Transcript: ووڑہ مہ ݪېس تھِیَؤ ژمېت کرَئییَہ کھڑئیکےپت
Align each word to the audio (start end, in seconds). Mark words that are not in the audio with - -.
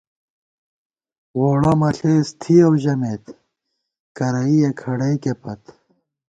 ووڑہ 1.37 1.73
مہ 1.79 1.89
ݪېس 1.97 2.27
تھِیَؤ 2.41 2.71
ژمېت 2.81 3.23
کرَئییَہ 4.17 4.69
کھڑئیکےپت 4.79 5.61